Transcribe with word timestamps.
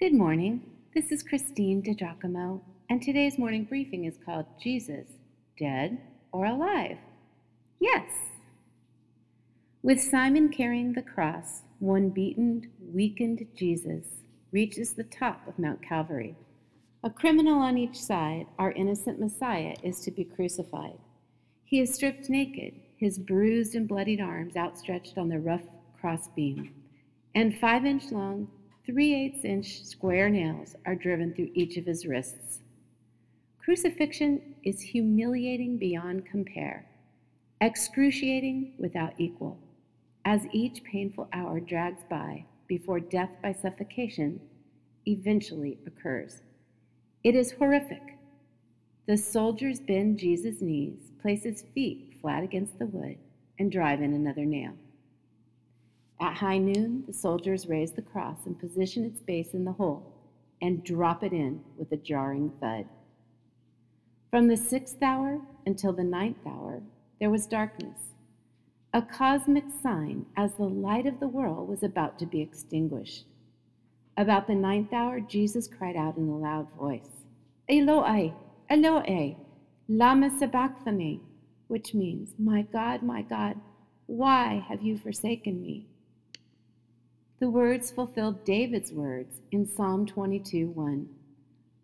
Good 0.00 0.14
morning. 0.14 0.62
This 0.94 1.10
is 1.10 1.24
Christine 1.24 1.82
DiGiacomo, 1.82 2.60
and 2.88 3.02
today's 3.02 3.36
morning 3.36 3.64
briefing 3.64 4.04
is 4.04 4.16
called 4.24 4.46
Jesus, 4.62 5.08
Dead 5.58 5.98
or 6.30 6.46
Alive? 6.46 6.98
Yes. 7.80 8.08
With 9.82 10.00
Simon 10.00 10.50
carrying 10.50 10.92
the 10.92 11.02
cross, 11.02 11.62
one 11.80 12.10
beaten, 12.10 12.70
weakened 12.80 13.44
Jesus 13.56 14.04
reaches 14.52 14.92
the 14.92 15.02
top 15.02 15.48
of 15.48 15.58
Mount 15.58 15.82
Calvary. 15.82 16.36
A 17.02 17.10
criminal 17.10 17.58
on 17.58 17.76
each 17.76 18.00
side, 18.00 18.46
our 18.56 18.70
innocent 18.70 19.18
Messiah 19.18 19.74
is 19.82 19.98
to 20.02 20.12
be 20.12 20.22
crucified. 20.22 20.98
He 21.64 21.80
is 21.80 21.92
stripped 21.92 22.30
naked, 22.30 22.74
his 22.98 23.18
bruised 23.18 23.74
and 23.74 23.88
bloodied 23.88 24.20
arms 24.20 24.56
outstretched 24.56 25.18
on 25.18 25.28
the 25.28 25.40
rough 25.40 25.66
crossbeam, 26.00 26.72
and 27.34 27.58
five 27.58 27.84
inch 27.84 28.12
long, 28.12 28.48
3 28.88 29.14
8 29.14 29.44
inch 29.44 29.84
square 29.84 30.30
nails 30.30 30.74
are 30.86 30.94
driven 30.94 31.34
through 31.34 31.50
each 31.52 31.76
of 31.76 31.84
his 31.84 32.06
wrists. 32.06 32.60
Crucifixion 33.62 34.54
is 34.62 34.80
humiliating 34.80 35.76
beyond 35.76 36.24
compare, 36.24 36.86
excruciating 37.60 38.72
without 38.78 39.12
equal, 39.18 39.58
as 40.24 40.46
each 40.52 40.82
painful 40.84 41.28
hour 41.34 41.60
drags 41.60 42.00
by 42.08 42.42
before 42.66 42.98
death 42.98 43.36
by 43.42 43.52
suffocation 43.52 44.40
eventually 45.06 45.76
occurs. 45.86 46.40
It 47.22 47.36
is 47.36 47.52
horrific. 47.52 48.16
The 49.06 49.18
soldiers 49.18 49.80
bend 49.80 50.18
Jesus' 50.18 50.62
knees, 50.62 51.12
place 51.20 51.42
his 51.42 51.62
feet 51.74 52.14
flat 52.22 52.42
against 52.42 52.78
the 52.78 52.86
wood, 52.86 53.18
and 53.58 53.70
drive 53.70 54.00
in 54.00 54.14
another 54.14 54.46
nail. 54.46 54.72
At 56.20 56.36
high 56.36 56.58
noon, 56.58 57.04
the 57.06 57.12
soldiers 57.12 57.68
raise 57.68 57.92
the 57.92 58.02
cross 58.02 58.38
and 58.44 58.58
position 58.58 59.04
its 59.04 59.20
base 59.20 59.54
in 59.54 59.64
the 59.64 59.72
hole 59.72 60.14
and 60.60 60.82
drop 60.84 61.22
it 61.22 61.32
in 61.32 61.60
with 61.76 61.92
a 61.92 61.96
jarring 61.96 62.50
thud. 62.50 62.86
From 64.30 64.48
the 64.48 64.56
sixth 64.56 65.02
hour 65.02 65.40
until 65.64 65.92
the 65.92 66.04
ninth 66.04 66.44
hour, 66.46 66.82
there 67.20 67.30
was 67.30 67.46
darkness, 67.46 68.14
a 68.92 69.02
cosmic 69.02 69.64
sign 69.82 70.26
as 70.36 70.54
the 70.54 70.64
light 70.64 71.06
of 71.06 71.20
the 71.20 71.28
world 71.28 71.68
was 71.68 71.82
about 71.82 72.18
to 72.18 72.26
be 72.26 72.40
extinguished. 72.40 73.26
About 74.16 74.46
the 74.46 74.54
ninth 74.54 74.92
hour, 74.92 75.20
Jesus 75.20 75.68
cried 75.68 75.94
out 75.94 76.16
in 76.16 76.28
a 76.28 76.36
loud 76.36 76.72
voice, 76.72 77.24
Eloi, 77.68 78.32
Eloi, 78.68 79.36
lama 79.88 80.30
sabachthani, 80.36 81.20
which 81.68 81.94
means, 81.94 82.32
My 82.38 82.62
God, 82.62 83.02
my 83.02 83.22
God, 83.22 83.60
why 84.06 84.64
have 84.68 84.82
you 84.82 84.98
forsaken 84.98 85.60
me? 85.62 85.86
The 87.40 87.48
words 87.48 87.92
fulfilled 87.92 88.44
David's 88.44 88.90
words 88.92 89.38
in 89.52 89.64
Psalm 89.64 90.06
22 90.06 90.70
1. 90.70 91.08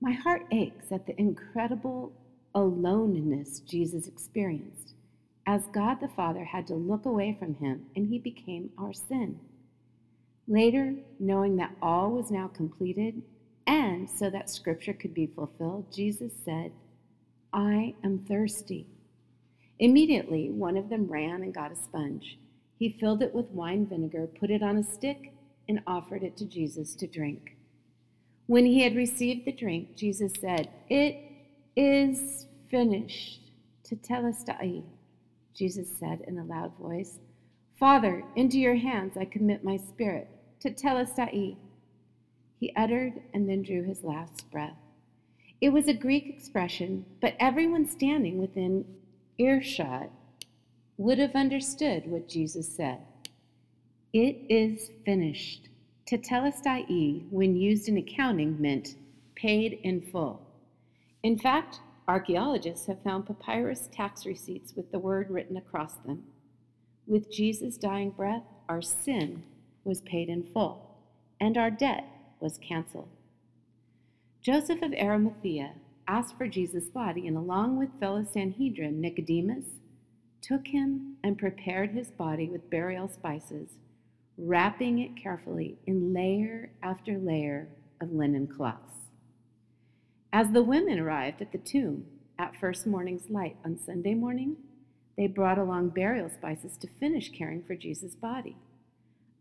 My 0.00 0.10
heart 0.10 0.44
aches 0.50 0.90
at 0.90 1.06
the 1.06 1.16
incredible 1.20 2.12
aloneness 2.52 3.60
Jesus 3.60 4.08
experienced, 4.08 4.94
as 5.46 5.68
God 5.72 6.00
the 6.00 6.08
Father 6.08 6.42
had 6.42 6.66
to 6.66 6.74
look 6.74 7.06
away 7.06 7.36
from 7.38 7.54
him 7.54 7.86
and 7.94 8.08
he 8.08 8.18
became 8.18 8.70
our 8.76 8.92
sin. 8.92 9.38
Later, 10.48 10.96
knowing 11.20 11.54
that 11.58 11.76
all 11.80 12.10
was 12.10 12.32
now 12.32 12.48
completed, 12.48 13.22
and 13.68 14.10
so 14.10 14.28
that 14.28 14.50
scripture 14.50 14.94
could 14.94 15.14
be 15.14 15.28
fulfilled, 15.28 15.92
Jesus 15.94 16.32
said, 16.44 16.72
I 17.52 17.94
am 18.02 18.18
thirsty. 18.18 18.88
Immediately, 19.78 20.50
one 20.50 20.76
of 20.76 20.88
them 20.88 21.06
ran 21.06 21.42
and 21.42 21.54
got 21.54 21.70
a 21.70 21.76
sponge. 21.76 22.36
He 22.80 22.88
filled 22.88 23.22
it 23.22 23.32
with 23.32 23.46
wine 23.52 23.86
vinegar, 23.86 24.26
put 24.26 24.50
it 24.50 24.62
on 24.62 24.76
a 24.76 24.82
stick, 24.82 25.32
and 25.68 25.80
offered 25.86 26.22
it 26.22 26.36
to 26.38 26.44
Jesus 26.44 26.94
to 26.96 27.06
drink. 27.06 27.56
When 28.46 28.64
he 28.64 28.82
had 28.82 28.94
received 28.94 29.44
the 29.44 29.52
drink, 29.52 29.96
Jesus 29.96 30.32
said, 30.40 30.70
It 30.88 31.16
is 31.74 32.46
finished. 32.70 33.40
Tetelestai, 33.84 34.82
Jesus 35.54 35.88
said 35.98 36.22
in 36.26 36.38
a 36.38 36.44
loud 36.44 36.76
voice. 36.78 37.18
Father, 37.78 38.24
into 38.36 38.58
your 38.58 38.76
hands 38.76 39.16
I 39.16 39.24
commit 39.24 39.64
my 39.64 39.76
spirit. 39.76 40.28
Tetelestai. 40.60 41.56
He 42.58 42.72
uttered 42.74 43.20
and 43.34 43.48
then 43.48 43.62
drew 43.62 43.84
his 43.84 44.02
last 44.02 44.50
breath. 44.50 44.78
It 45.60 45.70
was 45.70 45.88
a 45.88 45.94
Greek 45.94 46.26
expression, 46.26 47.04
but 47.20 47.36
everyone 47.38 47.88
standing 47.88 48.38
within 48.38 48.84
earshot 49.38 50.10
would 50.96 51.18
have 51.18 51.34
understood 51.34 52.06
what 52.06 52.28
Jesus 52.28 52.74
said. 52.74 52.98
It 54.18 54.46
is 54.48 54.92
finished. 55.04 55.68
Tetelestai, 56.06 57.26
when 57.28 57.54
used 57.54 57.86
in 57.86 57.98
accounting, 57.98 58.58
meant 58.58 58.94
paid 59.34 59.78
in 59.82 60.00
full. 60.00 60.40
In 61.22 61.38
fact, 61.38 61.80
archaeologists 62.08 62.86
have 62.86 63.02
found 63.02 63.26
papyrus 63.26 63.90
tax 63.92 64.24
receipts 64.24 64.72
with 64.74 64.90
the 64.90 64.98
word 64.98 65.28
written 65.28 65.58
across 65.58 65.96
them. 65.96 66.22
With 67.06 67.30
Jesus' 67.30 67.76
dying 67.76 68.08
breath, 68.08 68.44
our 68.70 68.80
sin 68.80 69.42
was 69.84 70.00
paid 70.00 70.30
in 70.30 70.44
full, 70.44 70.96
and 71.38 71.58
our 71.58 71.70
debt 71.70 72.06
was 72.40 72.56
canceled. 72.56 73.10
Joseph 74.40 74.80
of 74.80 74.94
Arimathea 74.94 75.74
asked 76.08 76.38
for 76.38 76.48
Jesus' 76.48 76.88
body, 76.88 77.26
and 77.28 77.36
along 77.36 77.76
with 77.76 78.00
fellow 78.00 78.24
Sanhedrin 78.24 78.98
Nicodemus, 78.98 79.66
took 80.40 80.68
him 80.68 81.18
and 81.22 81.36
prepared 81.36 81.90
his 81.90 82.10
body 82.10 82.48
with 82.48 82.70
burial 82.70 83.08
spices 83.08 83.76
wrapping 84.38 84.98
it 84.98 85.16
carefully 85.16 85.78
in 85.86 86.12
layer 86.12 86.70
after 86.82 87.18
layer 87.18 87.68
of 88.00 88.12
linen 88.12 88.46
cloths. 88.46 88.96
As 90.32 90.52
the 90.52 90.62
women 90.62 90.98
arrived 90.98 91.40
at 91.40 91.52
the 91.52 91.58
tomb 91.58 92.04
at 92.38 92.56
first 92.60 92.86
morning's 92.86 93.30
light 93.30 93.56
on 93.64 93.78
Sunday 93.78 94.14
morning, 94.14 94.56
they 95.16 95.26
brought 95.26 95.58
along 95.58 95.90
burial 95.90 96.28
spices 96.28 96.76
to 96.78 96.88
finish 97.00 97.30
caring 97.30 97.62
for 97.62 97.74
Jesus' 97.74 98.14
body. 98.14 98.56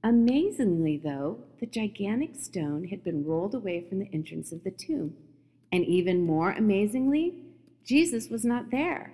Amazingly, 0.01 0.97
though, 0.97 1.39
the 1.59 1.65
gigantic 1.65 2.35
stone 2.35 2.85
had 2.85 3.03
been 3.03 3.25
rolled 3.25 3.55
away 3.55 3.81
from 3.81 3.99
the 3.99 4.09
entrance 4.13 4.51
of 4.51 4.63
the 4.63 4.71
tomb. 4.71 5.15
And 5.71 5.83
even 5.83 6.25
more 6.25 6.51
amazingly, 6.51 7.33
Jesus 7.83 8.29
was 8.29 8.45
not 8.45 8.71
there. 8.71 9.11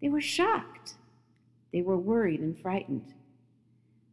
They 0.00 0.08
were 0.08 0.20
shocked. 0.20 0.94
They 1.72 1.82
were 1.82 1.96
worried 1.96 2.40
and 2.40 2.56
frightened. 2.60 3.14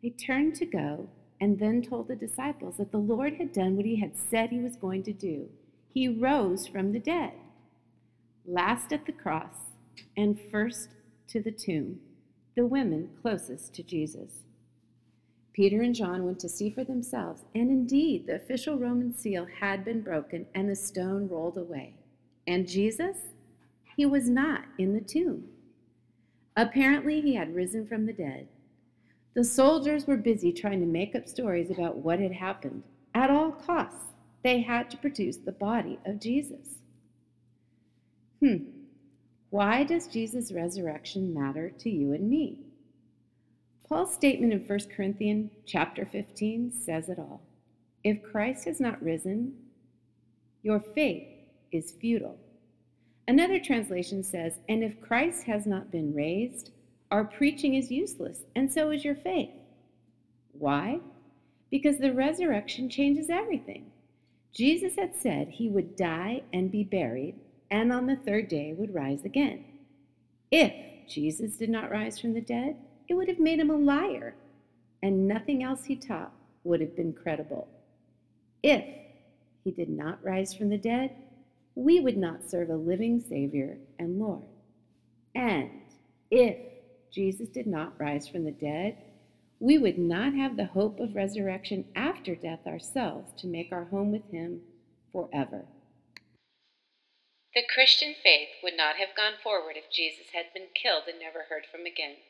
They 0.08 0.12
turned 0.12 0.56
to 0.56 0.66
go 0.66 1.10
and 1.42 1.60
then 1.60 1.82
told 1.82 2.08
the 2.08 2.16
disciples 2.16 2.78
that 2.78 2.94
the 2.94 2.98
Lord 2.98 3.34
had 3.34 3.52
done 3.52 3.76
what 3.76 3.86
he 3.86 3.98
had 3.98 4.16
said 4.16 4.52
he 4.52 4.62
was 4.62 4.78
going 4.78 5.04
to 5.04 5.12
do. 5.12 5.50
He 5.94 6.08
rose 6.08 6.66
from 6.66 6.94
the 6.94 7.00
dead, 7.00 7.34
last 8.46 8.94
at 8.94 9.06
the 9.06 9.12
cross, 9.12 9.56
and 10.16 10.40
first 10.50 10.92
to 11.28 11.42
the 11.42 11.52
tomb, 11.52 12.00
the 12.56 12.66
women 12.66 13.10
closest 13.22 13.74
to 13.74 13.84
Jesus. 13.84 14.44
Peter 15.52 15.82
and 15.82 15.94
John 15.94 16.24
went 16.24 16.40
to 16.40 16.48
see 16.48 16.70
for 16.70 16.86
themselves, 16.86 17.42
and 17.54 17.70
indeed 17.70 18.28
the 18.28 18.36
official 18.36 18.78
Roman 18.78 19.14
seal 19.14 19.46
had 19.60 19.84
been 19.84 20.00
broken 20.00 20.46
and 20.56 20.70
the 20.70 20.76
stone 20.78 21.28
rolled 21.28 21.58
away. 21.58 21.96
And 22.48 22.66
Jesus? 22.66 23.18
He 23.98 24.06
was 24.06 24.30
not 24.30 24.64
in 24.78 24.94
the 24.94 25.02
tomb. 25.02 25.50
Apparently, 26.56 27.20
he 27.20 27.36
had 27.36 27.54
risen 27.54 27.86
from 27.86 28.06
the 28.06 28.14
dead. 28.14 28.48
The 29.38 29.44
soldiers 29.44 30.08
were 30.08 30.18
busy 30.18 30.52
trying 30.52 30.80
to 30.80 30.88
make 30.88 31.14
up 31.14 31.28
stories 31.28 31.70
about 31.70 31.98
what 31.98 32.20
had 32.20 32.32
happened. 32.32 32.82
At 33.14 33.30
all 33.30 33.52
costs, 33.52 34.14
they 34.44 34.62
had 34.62 34.90
to 34.90 34.98
produce 34.98 35.38
the 35.38 35.52
body 35.52 36.00
of 36.08 36.20
Jesus. 36.20 36.80
Hmm, 38.40 38.64
why 39.52 39.84
does 39.84 40.08
Jesus' 40.08 40.52
resurrection 40.52 41.36
matter 41.36 41.70
to 41.70 41.88
you 41.88 42.14
and 42.14 42.28
me? 42.28 42.62
Paul's 43.88 44.12
statement 44.12 44.54
in 44.54 44.62
1 44.62 44.80
Corinthians 44.96 45.52
chapter 45.68 46.04
15 46.04 46.74
says 46.74 47.08
it 47.08 47.20
all. 47.20 47.44
If 48.04 48.24
Christ 48.24 48.66
has 48.66 48.80
not 48.80 49.04
risen, 49.04 49.54
your 50.64 50.80
faith 50.80 51.28
is 51.72 51.94
futile. 52.02 52.40
Another 53.28 53.60
translation 53.60 54.24
says, 54.24 54.54
and 54.68 54.84
if 54.84 55.00
Christ 55.00 55.44
has 55.44 55.68
not 55.68 55.92
been 55.92 56.16
raised, 56.16 56.72
our 57.12 57.24
preaching 57.24 57.76
is 57.76 57.92
useless, 57.92 58.42
and 58.56 58.72
so 58.72 58.92
is 58.92 59.06
your 59.06 59.16
faith. 59.16 59.50
Why? 60.52 61.00
Because 61.70 61.98
the 61.98 62.14
resurrection 62.14 62.90
changes 62.90 63.30
everything. 63.30 63.92
Jesus 64.54 64.96
had 64.98 65.16
said 65.16 65.48
he 65.48 65.70
would 65.70 65.96
die 65.96 66.42
and 66.52 66.72
be 66.72 66.84
buried, 66.84 67.36
and 67.70 67.94
on 67.94 68.08
the 68.08 68.16
third 68.16 68.48
day 68.48 68.74
would 68.74 68.94
rise 68.94 69.24
again. 69.24 69.64
If 70.52 70.74
Jesus 71.08 71.56
did 71.58 71.70
not 71.70 71.92
rise 71.92 72.20
from 72.20 72.34
the 72.34 72.42
dead, 72.42 72.76
it 73.08 73.14
would 73.14 73.28
have 73.28 73.40
made 73.40 73.60
him 73.60 73.70
a 73.70 73.78
liar, 73.78 74.36
and 75.02 75.28
nothing 75.28 75.64
else 75.64 75.86
he 75.86 75.96
taught 75.96 76.34
would 76.64 76.82
have 76.82 76.96
been 76.96 77.14
credible. 77.14 77.68
If 78.64 78.84
he 79.64 79.72
did 79.72 79.90
not 79.90 80.24
rise 80.24 80.54
from 80.54 80.70
the 80.70 80.78
dead, 80.78 81.12
we 81.76 82.00
would 82.00 82.18
not 82.18 82.50
serve 82.50 82.70
a 82.70 82.76
living 82.76 83.24
Savior 83.30 83.78
and 84.00 84.20
Lord. 84.20 84.44
And 85.36 85.70
if 86.32 86.58
Jesus 87.18 87.50
did 87.50 87.66
not 87.66 88.00
rise 88.00 88.28
from 88.28 88.46
the 88.46 88.54
dead, 88.54 88.96
we 89.60 89.80
would 89.80 89.98
not 89.98 90.38
have 90.38 90.56
the 90.56 90.78
hope 90.78 91.00
of 91.00 91.16
resurrection 91.16 91.86
after 91.96 92.36
death 92.36 92.68
ourselves 92.68 93.34
to 93.42 93.50
make 93.50 93.72
our 93.72 93.86
home 93.86 94.12
with 94.12 94.30
Him 94.30 94.62
forever. 95.12 95.66
The 97.56 97.66
Christian 97.74 98.14
faith 98.22 98.62
would 98.62 98.78
not 98.78 98.98
have 99.02 99.18
gone 99.18 99.34
forward 99.42 99.74
if 99.74 99.90
Jesus 99.90 100.30
had 100.32 100.54
been 100.54 100.70
killed 100.78 101.10
and 101.10 101.18
never 101.18 101.50
heard 101.50 101.66
from 101.66 101.90
again. 101.90 102.22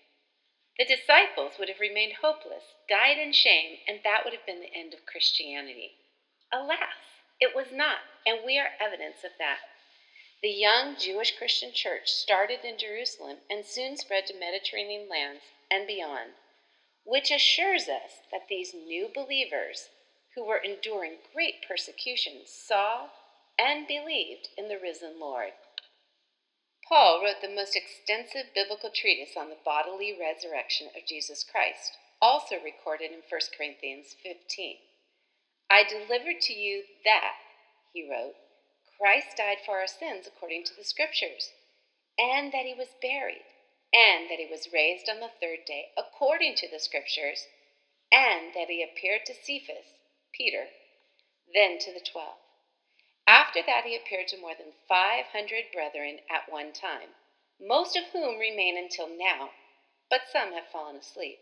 The 0.80 0.88
disciples 0.88 1.60
would 1.60 1.68
have 1.68 1.84
remained 1.84 2.24
hopeless, 2.24 2.64
died 2.88 3.20
in 3.20 3.34
shame, 3.34 3.84
and 3.92 4.00
that 4.06 4.24
would 4.24 4.32
have 4.32 4.48
been 4.48 4.64
the 4.64 4.72
end 4.72 4.94
of 4.94 5.04
Christianity. 5.04 6.00
Alas, 6.48 7.28
it 7.42 7.52
was 7.54 7.76
not, 7.76 8.08
and 8.26 8.40
we 8.46 8.56
are 8.58 8.80
evidence 8.80 9.28
of 9.28 9.36
that. 9.36 9.60
The 10.44 10.50
young 10.50 10.96
Jewish 11.00 11.36
Christian 11.36 11.72
church 11.74 12.12
started 12.12 12.64
in 12.64 12.78
Jerusalem 12.78 13.38
and 13.50 13.66
soon 13.66 13.98
spread 13.98 14.28
to 14.28 14.38
Mediterranean 14.38 15.10
lands 15.10 15.42
and 15.72 15.88
beyond, 15.88 16.34
which 17.04 17.32
assures 17.32 17.90
us 17.90 18.22
that 18.32 18.48
these 18.48 18.74
new 18.74 19.10
believers 19.14 19.90
who 20.36 20.46
were 20.46 20.62
enduring 20.64 21.18
great 21.34 21.66
persecution 21.68 22.46
saw 22.46 23.10
and 23.58 23.88
believed 23.88 24.50
in 24.56 24.68
the 24.68 24.78
risen 24.78 25.20
Lord. 25.20 25.54
Paul 26.88 27.24
wrote 27.24 27.42
the 27.42 27.50
most 27.50 27.76
extensive 27.76 28.54
biblical 28.54 28.92
treatise 28.92 29.36
on 29.36 29.50
the 29.50 29.58
bodily 29.66 30.16
resurrection 30.18 30.88
of 30.96 31.08
Jesus 31.08 31.44
Christ, 31.44 31.98
also 32.22 32.58
recorded 32.64 33.12
in 33.12 33.22
1 33.28 33.42
Corinthians 33.58 34.16
15. 34.22 34.78
I 35.70 35.84
delivered 35.84 36.42
to 36.42 36.54
you 36.54 36.84
that, 37.04 37.34
he 37.92 38.08
wrote, 38.08 38.36
Christ 39.00 39.38
died 39.38 39.60
for 39.64 39.80
our 39.80 39.88
sins 39.88 40.26
according 40.28 40.64
to 40.66 40.74
the 40.76 40.84
Scriptures, 40.84 41.54
and 42.18 42.52
that 42.52 42.66
he 42.66 42.74
was 42.74 42.96
buried, 43.02 43.46
and 43.94 44.30
that 44.30 44.40
he 44.40 44.46
was 44.46 44.74
raised 44.74 45.08
on 45.08 45.20
the 45.20 45.30
third 45.40 45.66
day 45.66 45.90
according 45.96 46.56
to 46.56 46.68
the 46.68 46.80
Scriptures, 46.80 47.48
and 48.12 48.54
that 48.54 48.70
he 48.70 48.82
appeared 48.82 49.26
to 49.26 49.36
Cephas, 49.36 49.86
Peter, 50.34 50.70
then 51.54 51.78
to 51.80 51.94
the 51.94 52.02
twelve. 52.02 52.38
After 53.28 53.62
that, 53.62 53.86
he 53.86 53.96
appeared 53.96 54.28
to 54.30 54.38
more 54.38 54.56
than 54.56 54.74
500 54.88 55.72
brethren 55.72 56.20
at 56.30 56.50
one 56.50 56.74
time, 56.74 57.10
most 57.60 57.96
of 57.96 58.06
whom 58.14 58.38
remain 58.38 58.78
until 58.78 59.08
now, 59.08 59.52
but 60.10 60.28
some 60.32 60.54
have 60.54 60.66
fallen 60.72 60.96
asleep. 60.96 61.40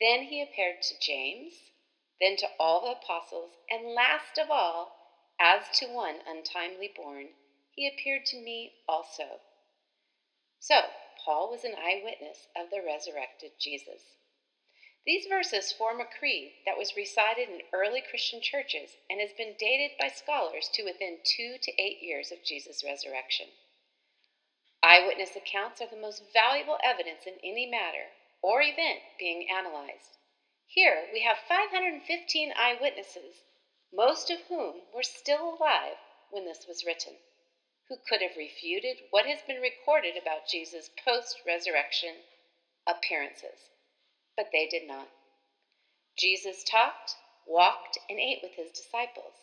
Then 0.00 0.24
he 0.24 0.40
appeared 0.40 0.82
to 0.82 0.98
James, 1.00 1.72
then 2.20 2.36
to 2.36 2.48
all 2.58 2.80
the 2.80 2.92
apostles, 2.92 3.52
and 3.70 3.94
last 3.94 4.38
of 4.38 4.50
all, 4.50 4.92
as 5.40 5.70
to 5.70 5.86
one 5.86 6.20
untimely 6.26 6.92
born, 6.94 7.30
he 7.74 7.88
appeared 7.88 8.26
to 8.26 8.36
me 8.36 8.74
also. 8.86 9.40
So, 10.58 10.90
Paul 11.24 11.50
was 11.50 11.64
an 11.64 11.74
eyewitness 11.74 12.46
of 12.54 12.68
the 12.70 12.82
resurrected 12.82 13.52
Jesus. 13.58 14.02
These 15.06 15.26
verses 15.26 15.72
form 15.72 16.00
a 16.00 16.04
creed 16.04 16.52
that 16.66 16.76
was 16.76 16.94
recited 16.94 17.48
in 17.48 17.62
early 17.72 18.02
Christian 18.02 18.42
churches 18.42 18.98
and 19.08 19.18
has 19.18 19.32
been 19.32 19.56
dated 19.58 19.96
by 19.98 20.08
scholars 20.08 20.68
to 20.74 20.84
within 20.84 21.20
two 21.24 21.56
to 21.62 21.82
eight 21.82 22.02
years 22.02 22.30
of 22.30 22.44
Jesus' 22.44 22.84
resurrection. 22.84 23.48
Eyewitness 24.82 25.36
accounts 25.36 25.80
are 25.80 25.88
the 25.88 25.96
most 25.96 26.22
valuable 26.32 26.78
evidence 26.84 27.26
in 27.26 27.38
any 27.42 27.64
matter 27.64 28.12
or 28.42 28.60
event 28.60 29.00
being 29.18 29.48
analyzed. 29.50 30.18
Here 30.66 31.08
we 31.12 31.20
have 31.20 31.38
515 31.48 32.52
eyewitnesses 32.56 33.44
most 33.92 34.30
of 34.30 34.40
whom 34.48 34.74
were 34.94 35.02
still 35.02 35.56
alive 35.58 35.96
when 36.30 36.44
this 36.44 36.66
was 36.68 36.84
written, 36.84 37.14
who 37.88 37.96
could 38.08 38.22
have 38.22 38.36
refuted 38.36 38.96
what 39.10 39.26
has 39.26 39.40
been 39.46 39.60
recorded 39.60 40.16
about 40.16 40.46
Jesus' 40.50 40.90
post 41.04 41.40
resurrection 41.46 42.14
appearances. 42.86 43.70
But 44.36 44.50
they 44.52 44.66
did 44.66 44.86
not. 44.86 45.08
Jesus 46.16 46.62
talked, 46.64 47.16
walked, 47.46 47.98
and 48.08 48.18
ate 48.18 48.40
with 48.42 48.52
his 48.54 48.70
disciples. 48.70 49.34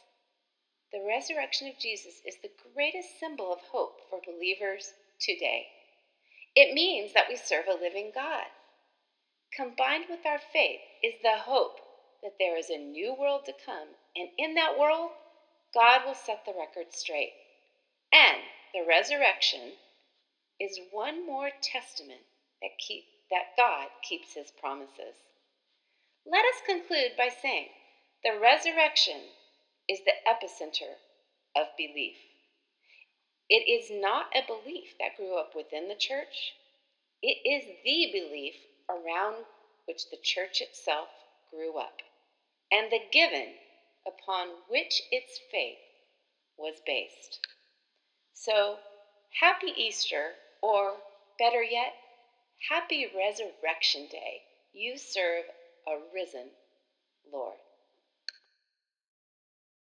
The 0.91 1.03
resurrection 1.05 1.67
of 1.67 1.77
Jesus 1.79 2.21
is 2.25 2.37
the 2.41 2.51
greatest 2.73 3.19
symbol 3.19 3.51
of 3.51 3.59
hope 3.71 3.99
for 4.09 4.21
believers 4.25 4.93
today. 5.19 5.67
It 6.55 6.73
means 6.73 7.13
that 7.13 7.27
we 7.29 7.35
serve 7.35 7.67
a 7.67 7.73
living 7.73 8.11
God. 8.15 8.45
Combined 9.53 10.05
with 10.09 10.25
our 10.25 10.39
faith 10.39 10.81
is 11.03 11.15
the 11.21 11.37
hope 11.37 11.79
that 12.23 12.37
there 12.39 12.57
is 12.57 12.69
a 12.69 12.77
new 12.77 13.13
world 13.13 13.45
to 13.45 13.53
come, 13.65 13.89
and 14.17 14.29
in 14.37 14.55
that 14.55 14.77
world, 14.77 15.11
God 15.73 16.01
will 16.05 16.15
set 16.15 16.45
the 16.45 16.53
record 16.57 16.91
straight. 16.91 17.33
And 18.11 18.37
the 18.73 18.85
resurrection 18.87 19.73
is 20.59 20.79
one 20.91 21.25
more 21.25 21.49
testament 21.61 22.21
that, 22.61 22.71
keep, 22.79 23.05
that 23.29 23.55
God 23.55 23.89
keeps 24.01 24.33
his 24.33 24.51
promises. 24.59 25.15
Let 26.25 26.45
us 26.45 26.61
conclude 26.65 27.11
by 27.17 27.29
saying 27.29 27.67
the 28.23 28.39
resurrection 28.41 29.21
is 29.87 29.99
the 30.03 30.17
epicenter 30.27 30.97
of 31.55 31.67
belief. 31.77 32.17
It 33.49 33.69
is 33.69 33.89
not 33.91 34.25
a 34.35 34.45
belief 34.45 34.95
that 34.99 35.15
grew 35.15 35.37
up 35.37 35.53
within 35.55 35.87
the 35.87 35.95
church, 35.95 36.53
it 37.21 37.37
is 37.45 37.63
the 37.83 38.09
belief 38.11 38.55
around 38.89 39.45
which 39.85 40.09
the 40.09 40.17
church 40.21 40.61
itself 40.61 41.09
grew 41.49 41.77
up 41.77 42.01
and 42.71 42.91
the 42.91 42.99
given 43.11 43.53
upon 44.07 44.47
which 44.67 45.01
its 45.11 45.39
faith 45.51 45.79
was 46.57 46.75
based. 46.85 47.39
So, 48.33 48.79
happy 49.41 49.73
Easter, 49.77 50.35
or 50.61 50.97
better 51.39 51.63
yet, 51.63 51.93
happy 52.69 53.07
Resurrection 53.07 54.07
Day. 54.07 54.41
You 54.73 54.97
serve 54.97 55.45
a 55.87 55.97
risen 56.13 56.51
Lord. 57.31 57.57